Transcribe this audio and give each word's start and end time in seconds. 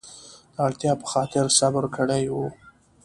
د 0.55 0.55
اړتیا 0.67 0.93
په 1.01 1.05
خاطر 1.11 1.45
صبر 1.59 1.83
کړی 1.95 2.23
و. 2.33 2.35